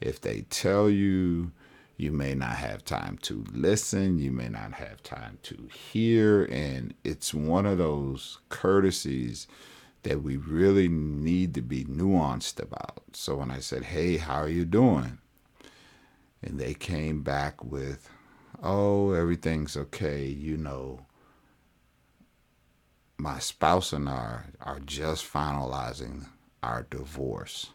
if 0.03 0.19
they 0.19 0.41
tell 0.49 0.89
you, 0.89 1.51
you 1.95 2.11
may 2.11 2.35
not 2.35 2.57
have 2.57 2.83
time 2.83 3.17
to 3.19 3.45
listen, 3.53 4.19
you 4.19 4.31
may 4.31 4.49
not 4.49 4.73
have 4.73 5.01
time 5.01 5.39
to 5.43 5.69
hear, 5.73 6.43
and 6.45 6.93
it's 7.03 7.33
one 7.33 7.65
of 7.65 7.77
those 7.77 8.39
courtesies 8.49 9.47
that 10.03 10.21
we 10.21 10.35
really 10.35 10.89
need 10.89 11.53
to 11.53 11.61
be 11.61 11.85
nuanced 11.85 12.61
about. 12.61 13.03
So 13.13 13.37
when 13.37 13.49
I 13.49 13.59
said, 13.59 13.85
Hey, 13.85 14.17
how 14.17 14.35
are 14.35 14.49
you 14.49 14.65
doing? 14.65 15.19
And 16.41 16.59
they 16.59 16.73
came 16.73 17.23
back 17.23 17.63
with, 17.63 18.09
Oh, 18.61 19.11
everything's 19.11 19.77
okay. 19.77 20.25
You 20.25 20.57
know, 20.57 21.05
my 23.17 23.39
spouse 23.39 23.93
and 23.93 24.09
I 24.09 24.41
are 24.59 24.79
just 24.79 25.31
finalizing 25.31 26.27
our 26.61 26.85
divorce. 26.89 27.71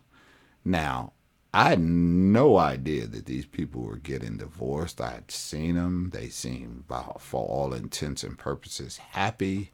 Now, 0.64 1.12
I 1.52 1.70
had 1.70 1.80
no 1.80 2.58
idea 2.58 3.06
that 3.06 3.26
these 3.26 3.46
people 3.46 3.82
were 3.82 3.96
getting 3.96 4.36
divorced. 4.36 5.00
I 5.00 5.12
had 5.12 5.30
seen 5.30 5.76
them. 5.76 6.10
They 6.12 6.28
seemed, 6.28 6.84
for 7.18 7.46
all 7.46 7.72
intents 7.72 8.22
and 8.22 8.38
purposes, 8.38 8.98
happy. 8.98 9.72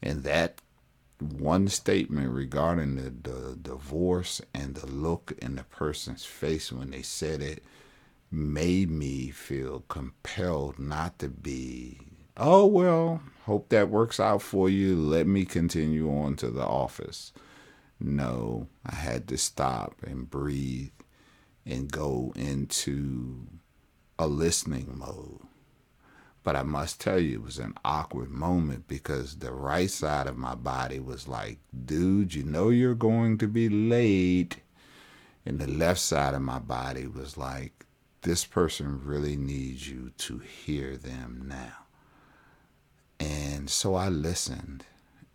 And 0.00 0.22
that 0.22 0.60
one 1.18 1.68
statement 1.68 2.30
regarding 2.30 2.96
the, 2.96 3.10
the 3.10 3.56
divorce 3.60 4.40
and 4.54 4.74
the 4.74 4.86
look 4.86 5.32
in 5.40 5.56
the 5.56 5.64
person's 5.64 6.24
face 6.24 6.72
when 6.72 6.90
they 6.90 7.02
said 7.02 7.40
it 7.40 7.64
made 8.30 8.90
me 8.90 9.30
feel 9.30 9.84
compelled 9.88 10.78
not 10.78 11.18
to 11.18 11.28
be, 11.28 12.00
oh, 12.36 12.66
well, 12.66 13.22
hope 13.44 13.68
that 13.68 13.90
works 13.90 14.18
out 14.18 14.42
for 14.42 14.68
you. 14.68 14.96
Let 14.96 15.26
me 15.26 15.44
continue 15.44 16.10
on 16.10 16.36
to 16.36 16.50
the 16.50 16.64
office. 16.64 17.32
No, 18.04 18.66
I 18.84 18.96
had 18.96 19.28
to 19.28 19.38
stop 19.38 19.94
and 20.02 20.28
breathe 20.28 20.90
and 21.64 21.90
go 21.90 22.32
into 22.34 23.46
a 24.18 24.26
listening 24.26 24.92
mode. 24.98 25.40
But 26.42 26.56
I 26.56 26.64
must 26.64 27.00
tell 27.00 27.20
you, 27.20 27.34
it 27.34 27.44
was 27.44 27.58
an 27.58 27.74
awkward 27.84 28.30
moment 28.30 28.88
because 28.88 29.36
the 29.36 29.52
right 29.52 29.88
side 29.88 30.26
of 30.26 30.36
my 30.36 30.56
body 30.56 30.98
was 30.98 31.28
like, 31.28 31.58
dude, 31.86 32.34
you 32.34 32.42
know 32.42 32.70
you're 32.70 32.96
going 32.96 33.38
to 33.38 33.46
be 33.46 33.68
late. 33.68 34.56
And 35.46 35.60
the 35.60 35.68
left 35.68 36.00
side 36.00 36.34
of 36.34 36.42
my 36.42 36.58
body 36.58 37.06
was 37.06 37.36
like, 37.36 37.86
this 38.22 38.44
person 38.44 39.00
really 39.04 39.36
needs 39.36 39.88
you 39.88 40.10
to 40.18 40.38
hear 40.38 40.96
them 40.96 41.44
now. 41.46 41.86
And 43.20 43.70
so 43.70 43.94
I 43.94 44.08
listened 44.08 44.86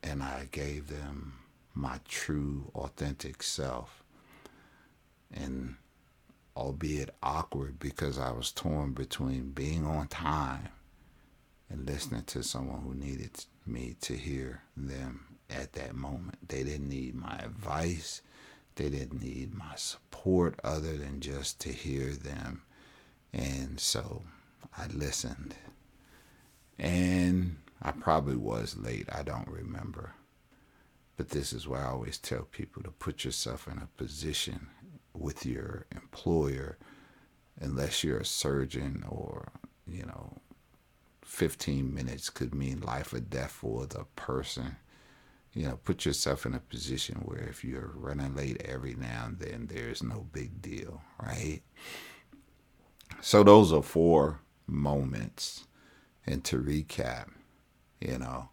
and 0.04 0.22
I 0.22 0.50
gave 0.52 0.90
them 0.90 1.34
my 1.78 2.00
true, 2.08 2.72
authentic 2.76 3.44
self. 3.44 4.04
And 5.32 5.76
albeit 6.56 7.14
awkward 7.22 7.80
because 7.80 8.18
I 8.18 8.32
was 8.32 8.52
torn 8.52 8.94
between 8.94 9.52
being 9.52 9.86
on 9.86 10.08
time 10.08 10.70
and 11.70 11.86
listening 11.86 12.24
to 12.24 12.42
someone 12.42 12.82
who 12.82 12.96
needed 12.96 13.46
me 13.66 13.96
to 14.02 14.16
hear 14.16 14.64
them 14.76 15.38
at 15.50 15.74
that 15.74 15.96
moment. 15.96 16.48
They 16.48 16.64
didn't 16.64 16.90
need 16.90 17.14
my 17.14 17.38
advice, 17.38 18.22
they 18.76 18.90
didn't 18.90 19.22
need 19.22 19.54
my 19.54 19.76
support 19.76 20.60
other 20.64 20.98
than 20.98 21.20
just 21.20 21.60
to 21.62 21.70
hear 21.70 22.12
them. 22.12 22.64
And 23.32 23.80
so 23.80 24.24
I 24.76 24.88
listened. 24.88 25.54
And 26.80 27.58
I 27.82 27.92
probably 27.92 28.36
was 28.36 28.78
late, 28.78 29.08
I 29.12 29.22
don't 29.22 29.48
remember. 29.48 30.14
But 31.18 31.30
this 31.30 31.52
is 31.52 31.68
why 31.68 31.82
I 31.82 31.88
always 31.88 32.20
tell 32.20 32.44
people 32.44 32.84
to 32.84 32.92
put 32.92 33.26
yourself 33.26 33.68
in 33.68 33.80
a 33.80 33.90
position 33.98 34.68
with 35.14 35.46
your 35.46 35.88
employer, 35.92 36.78
unless 37.60 38.04
you're 38.04 38.20
a 38.20 38.26
surgeon 38.26 39.04
or, 39.10 39.52
you 39.88 40.06
know, 40.06 40.38
15 41.26 41.94
minutes 41.94 42.30
could 42.30 42.54
mean 42.54 42.82
life 42.82 43.14
or 43.14 43.20
death 43.20 43.52
for 43.52 43.88
the 43.88 44.06
person. 44.16 44.78
You 45.54 45.68
know, 45.68 45.80
put 45.84 46.06
yourself 46.06 46.46
in 46.46 46.54
a 46.54 46.60
position 46.60 47.16
where 47.26 47.42
if 47.50 47.64
you're 47.64 47.94
running 47.96 48.36
late 48.36 48.62
every 48.64 48.94
now 48.94 49.26
and 49.26 49.40
then, 49.40 49.68
there's 49.68 50.04
no 50.04 50.28
big 50.32 50.62
deal, 50.62 51.02
right? 51.20 51.62
So 53.22 53.44
those 53.44 53.74
are 53.74 53.82
four 53.82 54.42
moments. 54.68 55.66
And 56.28 56.44
to 56.44 56.62
recap, 56.62 57.30
you 58.00 58.20
know, 58.20 58.50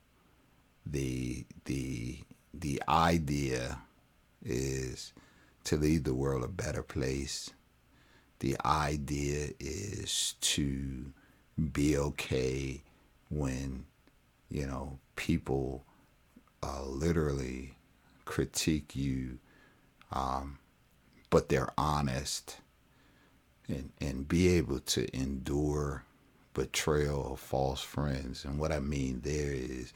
the 0.87 1.44
the 1.64 2.21
the 2.61 2.82
idea 2.88 3.78
is 4.44 5.12
to 5.64 5.76
leave 5.76 6.04
the 6.04 6.14
world 6.14 6.44
a 6.44 6.49
better 6.49 6.82
place 6.82 7.50
the 8.44 8.56
idea 8.64 9.49
is 9.58 10.34
to 10.42 11.12
be 11.73 11.96
okay 11.96 12.82
when, 13.30 13.87
you 14.50 14.66
know, 14.66 14.99
people 15.16 15.82
uh, 16.62 16.82
literally 16.84 17.75
critique 18.26 18.94
you, 18.94 19.38
um, 20.12 20.58
but 21.30 21.49
they're 21.49 21.73
honest 21.78 22.58
and, 23.68 23.90
and 23.99 24.28
be 24.28 24.49
able 24.49 24.80
to 24.80 25.06
endure 25.16 26.04
betrayal 26.52 27.32
of 27.32 27.40
false 27.40 27.80
friends. 27.80 28.44
And 28.44 28.58
what 28.58 28.73
I 28.73 28.80
mean 28.80 29.20
there 29.25 29.52
is, 29.52 29.94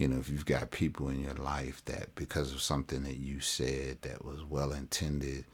you 0.00 0.08
know, 0.08 0.18
if 0.18 0.30
you've 0.30 0.46
got 0.46 0.70
people 0.70 1.10
in 1.10 1.20
your 1.20 1.34
life 1.34 1.84
that 1.84 2.14
because 2.14 2.54
of 2.54 2.62
something 2.62 3.02
that 3.02 3.18
you 3.18 3.38
said 3.40 3.98
that 4.00 4.24
was 4.24 4.42
well 4.42 4.72
intended, 4.72 5.44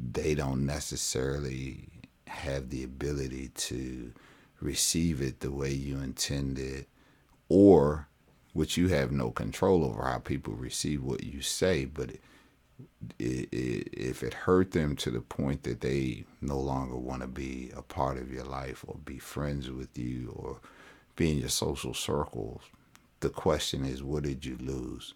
they 0.00 0.34
don't 0.34 0.66
necessarily 0.66 1.88
have 2.26 2.70
the 2.70 2.82
ability 2.82 3.48
to 3.54 4.12
receive 4.60 5.22
it 5.22 5.38
the 5.38 5.52
way 5.52 5.70
you 5.70 5.98
intended, 5.98 6.86
or 7.48 8.08
which 8.54 8.76
you 8.76 8.88
have 8.88 9.12
no 9.12 9.30
control 9.30 9.84
over 9.84 10.02
how 10.02 10.18
people 10.18 10.54
receive 10.54 11.04
what 11.04 11.22
you 11.22 11.40
say, 11.40 11.84
but 11.84 12.10
it, 12.10 12.20
it, 13.20 13.48
it, 13.52 13.88
if 13.92 14.24
it 14.24 14.34
hurt 14.34 14.72
them 14.72 14.96
to 14.96 15.12
the 15.12 15.20
point 15.20 15.62
that 15.62 15.80
they 15.80 16.24
no 16.40 16.58
longer 16.58 16.96
want 16.96 17.22
to 17.22 17.28
be 17.28 17.70
a 17.76 17.82
part 17.82 18.18
of 18.18 18.32
your 18.32 18.44
life 18.44 18.84
or 18.88 18.96
be 19.04 19.20
friends 19.20 19.70
with 19.70 19.96
you 19.96 20.32
or 20.34 20.58
be 21.14 21.30
in 21.30 21.38
your 21.38 21.48
social 21.48 21.94
circles, 21.94 22.62
the 23.20 23.30
question 23.30 23.84
is, 23.84 24.02
what 24.02 24.24
did 24.24 24.44
you 24.44 24.56
lose? 24.60 25.14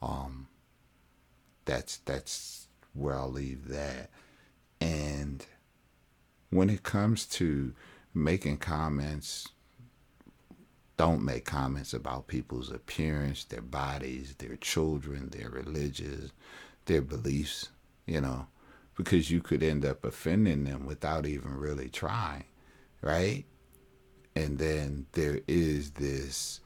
Um, 0.00 0.48
that's 1.64 1.98
that's 1.98 2.68
where 2.94 3.14
I'll 3.14 3.30
leave 3.30 3.68
that. 3.68 4.10
And 4.80 5.46
when 6.50 6.68
it 6.68 6.82
comes 6.82 7.24
to 7.26 7.72
making 8.14 8.58
comments, 8.58 9.48
don't 10.96 11.24
make 11.24 11.44
comments 11.44 11.94
about 11.94 12.26
people's 12.26 12.70
appearance, 12.70 13.44
their 13.44 13.62
bodies, 13.62 14.34
their 14.38 14.56
children, 14.56 15.30
their 15.30 15.48
religions, 15.48 16.32
their 16.86 17.00
beliefs, 17.00 17.70
you 18.06 18.20
know, 18.20 18.46
because 18.96 19.30
you 19.30 19.40
could 19.40 19.62
end 19.62 19.84
up 19.84 20.04
offending 20.04 20.64
them 20.64 20.84
without 20.84 21.26
even 21.26 21.56
really 21.56 21.88
trying, 21.88 22.44
right? 23.00 23.44
And 24.34 24.58
then 24.58 25.06
there 25.12 25.40
is 25.46 25.92
this 25.92 26.60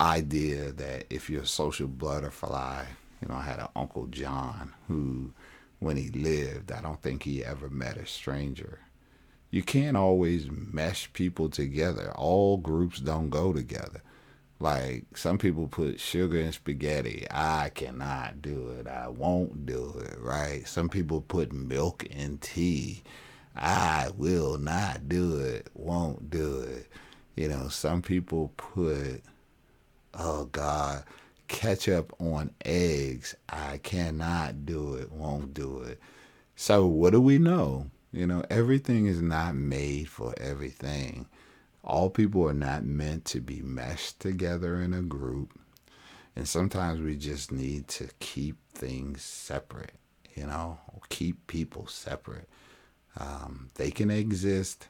idea 0.00 0.72
that 0.72 1.06
if 1.10 1.30
you're 1.30 1.42
a 1.42 1.46
social 1.46 1.88
butterfly, 1.88 2.86
you 3.20 3.28
know, 3.28 3.34
I 3.34 3.42
had 3.42 3.60
an 3.60 3.68
Uncle 3.76 4.06
John 4.06 4.72
who, 4.88 5.32
when 5.78 5.96
he 5.96 6.08
lived, 6.08 6.72
I 6.72 6.80
don't 6.80 7.02
think 7.02 7.22
he 7.22 7.44
ever 7.44 7.68
met 7.68 7.96
a 7.98 8.06
stranger 8.06 8.80
you 9.50 9.62
can't 9.62 9.96
always 9.96 10.48
mesh 10.50 11.12
people 11.12 11.48
together. 11.48 12.12
All 12.16 12.56
groups 12.56 13.00
don't 13.00 13.30
go 13.30 13.52
together. 13.52 14.02
Like 14.60 15.16
some 15.16 15.38
people 15.38 15.66
put 15.66 15.98
sugar 15.98 16.38
in 16.38 16.52
spaghetti. 16.52 17.26
I 17.30 17.70
cannot 17.74 18.42
do 18.42 18.70
it. 18.78 18.86
I 18.86 19.08
won't 19.08 19.66
do 19.66 19.94
it, 20.04 20.18
right? 20.20 20.66
Some 20.68 20.88
people 20.88 21.20
put 21.22 21.52
milk 21.52 22.04
in 22.04 22.38
tea. 22.38 23.02
I 23.56 24.10
will 24.16 24.58
not 24.58 25.08
do 25.08 25.40
it. 25.40 25.68
Won't 25.74 26.30
do 26.30 26.60
it. 26.60 26.86
You 27.36 27.48
know, 27.48 27.68
some 27.68 28.02
people 28.02 28.52
put 28.56 29.22
oh 30.18 30.46
God, 30.46 31.04
ketchup 31.48 32.14
on 32.20 32.50
eggs. 32.64 33.34
I 33.48 33.78
cannot 33.78 34.66
do 34.66 34.94
it. 34.94 35.10
Won't 35.10 35.54
do 35.54 35.82
it. 35.82 35.98
So 36.56 36.86
what 36.86 37.10
do 37.10 37.20
we 37.20 37.38
know? 37.38 37.90
You 38.12 38.26
know, 38.26 38.44
everything 38.50 39.06
is 39.06 39.22
not 39.22 39.54
made 39.54 40.08
for 40.08 40.34
everything. 40.38 41.26
All 41.84 42.10
people 42.10 42.48
are 42.48 42.54
not 42.54 42.84
meant 42.84 43.24
to 43.26 43.40
be 43.40 43.62
meshed 43.62 44.20
together 44.20 44.80
in 44.82 44.92
a 44.92 45.02
group. 45.02 45.58
And 46.36 46.48
sometimes 46.48 47.00
we 47.00 47.16
just 47.16 47.52
need 47.52 47.88
to 47.88 48.08
keep 48.20 48.56
things 48.72 49.22
separate, 49.22 49.94
you 50.34 50.46
know, 50.46 50.78
keep 51.08 51.46
people 51.46 51.86
separate. 51.86 52.48
Um, 53.18 53.68
they 53.74 53.90
can 53.90 54.10
exist, 54.10 54.86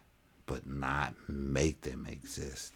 but 0.47 0.67
not 0.67 1.15
make 1.29 1.83
them 1.83 2.07
exist. 2.11 2.75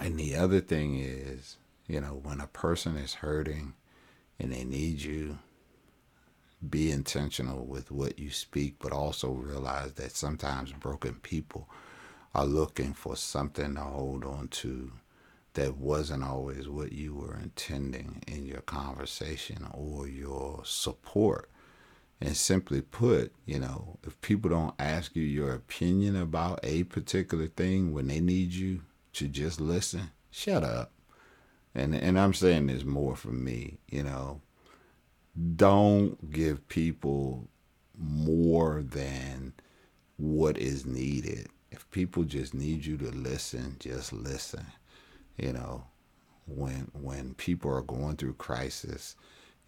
And 0.00 0.18
the 0.18 0.36
other 0.36 0.60
thing 0.60 0.98
is, 0.98 1.58
you 1.86 2.00
know, 2.00 2.20
when 2.22 2.40
a 2.40 2.46
person 2.46 2.96
is 2.96 3.14
hurting 3.14 3.74
and 4.38 4.52
they 4.52 4.64
need 4.64 5.02
you, 5.02 5.38
be 6.68 6.90
intentional 6.90 7.64
with 7.64 7.90
what 7.90 8.18
you 8.18 8.30
speak, 8.30 8.76
but 8.78 8.92
also 8.92 9.30
realize 9.30 9.92
that 9.94 10.12
sometimes 10.12 10.72
broken 10.72 11.14
people 11.16 11.68
are 12.34 12.46
looking 12.46 12.94
for 12.94 13.16
something 13.16 13.74
to 13.74 13.80
hold 13.80 14.24
on 14.24 14.48
to 14.48 14.92
that 15.54 15.76
wasn't 15.76 16.24
always 16.24 16.68
what 16.68 16.92
you 16.92 17.14
were 17.14 17.38
intending 17.38 18.22
in 18.26 18.46
your 18.46 18.62
conversation 18.62 19.66
or 19.72 20.08
your 20.08 20.62
support. 20.64 21.50
And 22.20 22.36
simply 22.36 22.80
put, 22.80 23.32
you 23.44 23.58
know, 23.58 23.98
if 24.04 24.18
people 24.20 24.48
don't 24.48 24.76
ask 24.78 25.16
you 25.16 25.24
your 25.24 25.52
opinion 25.52 26.14
about 26.14 26.60
a 26.62 26.84
particular 26.84 27.48
thing 27.48 27.92
when 27.92 28.06
they 28.06 28.20
need 28.20 28.52
you 28.52 28.82
to 29.14 29.28
just 29.28 29.60
listen, 29.60 30.10
shut 30.30 30.64
up. 30.64 30.92
And 31.74 31.94
and 31.94 32.18
I'm 32.18 32.34
saying 32.34 32.66
this 32.66 32.84
more 32.84 33.16
for 33.16 33.32
me, 33.32 33.78
you 33.88 34.02
know, 34.02 34.40
don't 35.56 36.30
give 36.30 36.68
people 36.68 37.48
more 37.96 38.82
than 38.82 39.54
what 40.16 40.58
is 40.58 40.84
needed. 40.84 41.48
If 41.70 41.90
people 41.90 42.24
just 42.24 42.52
need 42.52 42.84
you 42.84 42.98
to 42.98 43.10
listen, 43.10 43.76
just 43.78 44.12
listen. 44.12 44.66
You 45.38 45.54
know, 45.54 45.84
when 46.46 46.90
when 46.92 47.34
people 47.34 47.70
are 47.70 47.82
going 47.82 48.16
through 48.16 48.34
crisis, 48.34 49.16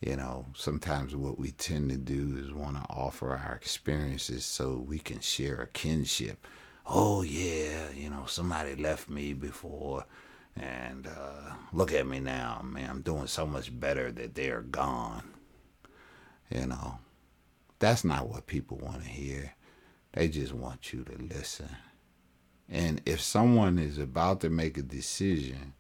you 0.00 0.16
know, 0.16 0.46
sometimes 0.54 1.16
what 1.16 1.38
we 1.38 1.52
tend 1.52 1.88
to 1.90 1.96
do 1.96 2.37
is 2.38 2.52
want 2.52 2.76
to 2.76 2.83
offer 2.90 3.30
our 3.30 3.54
experiences 3.54 4.44
so 4.44 4.85
we 4.87 4.98
can 4.98 5.20
share 5.20 5.62
a 5.62 5.68
kinship. 5.68 6.46
Oh 6.87 7.23
yeah, 7.23 7.90
you 7.94 8.11
know, 8.11 8.27
somebody 8.27 8.77
left 8.77 9.09
me 9.09 9.33
before 9.33 10.05
and 10.57 11.07
uh, 11.07 11.55
look 11.73 11.92
at 11.92 12.07
me 12.07 12.20
now, 12.20 12.61
man. 12.62 12.90
I'm 12.90 13.01
doing 13.03 13.27
so 13.27 13.47
much 13.47 13.79
better 13.79 14.12
that 14.12 14.35
they're 14.35 14.61
gone. 14.61 15.25
You 16.51 16.66
know, 16.66 16.99
that's 17.79 18.05
not 18.05 18.29
what 18.29 18.47
people 18.47 18.77
want 18.79 19.03
to 19.03 19.09
hear. 19.09 19.55
They 20.12 20.29
just 20.29 20.53
want 20.53 20.92
you 20.92 21.05
to 21.05 21.35
listen. 21.35 21.70
And 22.68 23.01
if 23.05 23.20
someone 23.20 23.79
is 23.79 23.99
about 23.99 24.40
to 24.42 24.51
make 24.51 24.79
a 24.79 24.83
decision 24.83 25.73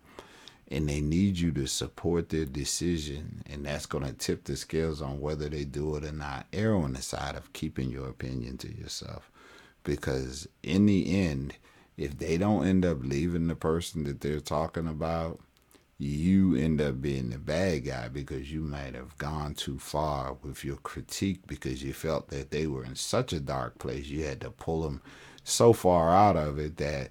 and 0.68 0.88
they 0.88 1.00
need 1.00 1.38
you 1.38 1.52
to 1.52 1.66
support 1.66 2.30
their 2.30 2.46
decision, 2.46 3.42
and 3.46 3.66
that's 3.66 3.86
going 3.86 4.04
to 4.04 4.12
tip 4.12 4.44
the 4.44 4.56
scales 4.56 5.02
on 5.02 5.20
whether 5.20 5.48
they 5.48 5.64
do 5.64 5.94
it 5.96 6.04
or 6.04 6.12
not, 6.12 6.46
err 6.52 6.74
on 6.74 6.94
the 6.94 7.02
side 7.02 7.36
of 7.36 7.52
keeping 7.52 7.90
your 7.90 8.08
opinion 8.08 8.56
to 8.58 8.74
yourself. 8.74 9.30
Because 9.84 10.48
in 10.62 10.86
the 10.86 11.14
end, 11.16 11.54
if 11.96 12.18
they 12.18 12.36
don't 12.36 12.66
end 12.66 12.84
up 12.84 12.98
leaving 13.02 13.46
the 13.46 13.54
person 13.54 14.04
that 14.04 14.20
they're 14.20 14.40
talking 14.40 14.88
about, 14.88 15.40
you 15.96 16.56
end 16.56 16.80
up 16.80 17.00
being 17.00 17.30
the 17.30 17.38
bad 17.38 17.84
guy 17.84 18.08
because 18.08 18.50
you 18.50 18.60
might 18.60 18.94
have 18.94 19.16
gone 19.18 19.54
too 19.54 19.78
far 19.78 20.34
with 20.42 20.64
your 20.64 20.76
critique 20.76 21.46
because 21.46 21.84
you 21.84 21.92
felt 21.92 22.28
that 22.28 22.50
they 22.50 22.66
were 22.66 22.84
in 22.84 22.96
such 22.96 23.32
a 23.32 23.38
dark 23.40 23.78
place. 23.78 24.06
You 24.06 24.24
had 24.24 24.40
to 24.40 24.50
pull 24.50 24.82
them 24.82 25.00
so 25.44 25.72
far 25.72 26.10
out 26.10 26.36
of 26.36 26.58
it 26.58 26.78
that 26.78 27.10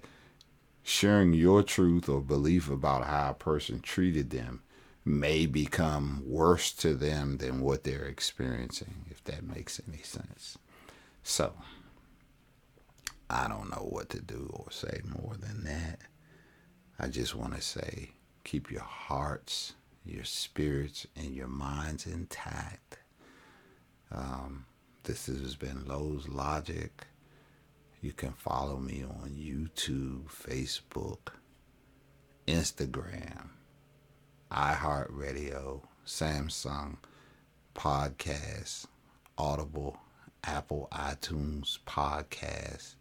sharing 0.82 1.32
your 1.32 1.62
truth 1.62 2.08
or 2.08 2.20
belief 2.20 2.70
about 2.70 3.06
how 3.06 3.30
a 3.30 3.34
person 3.34 3.80
treated 3.80 4.30
them 4.30 4.62
may 5.04 5.46
become 5.46 6.22
worse 6.26 6.72
to 6.72 6.94
them 6.94 7.38
than 7.38 7.60
what 7.60 7.84
they're 7.84 8.04
experiencing 8.04 9.06
if 9.10 9.24
that 9.24 9.42
makes 9.42 9.80
any 9.88 10.02
sense. 10.02 10.58
So 11.22 11.54
i 13.30 13.48
don't 13.48 13.70
know 13.70 13.86
what 13.88 14.08
to 14.08 14.20
do 14.20 14.50
or 14.52 14.70
say 14.70 15.00
more 15.06 15.34
than 15.38 15.64
that 15.64 16.00
i 16.98 17.06
just 17.06 17.34
want 17.34 17.54
to 17.54 17.60
say 17.60 18.10
Keep 18.44 18.70
your 18.70 18.82
hearts, 18.82 19.72
your 20.04 20.24
spirits, 20.24 21.06
and 21.16 21.34
your 21.34 21.48
minds 21.48 22.06
intact. 22.06 22.98
Um, 24.12 24.66
this 25.04 25.26
has 25.26 25.56
been 25.56 25.86
Lowe's 25.86 26.28
Logic. 26.28 27.06
You 28.02 28.12
can 28.12 28.32
follow 28.32 28.76
me 28.76 29.02
on 29.02 29.30
YouTube, 29.30 30.26
Facebook, 30.26 31.32
Instagram, 32.46 33.48
iHeartRadio, 34.52 35.80
Samsung, 36.06 36.98
Podcast, 37.74 38.84
Audible, 39.38 39.96
Apple 40.44 40.86
iTunes 40.92 41.78
Podcast, 41.86 42.96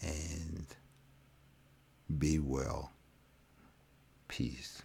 and 0.00 0.64
be 2.20 2.38
well. 2.38 2.92
Peace. 4.28 4.82